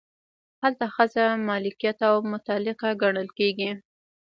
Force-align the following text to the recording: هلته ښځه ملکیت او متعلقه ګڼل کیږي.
هلته 0.63 0.85
ښځه 0.95 1.25
ملکیت 1.47 1.97
او 2.09 2.15
متعلقه 2.31 2.89
ګڼل 3.03 3.27
کیږي. 3.39 3.71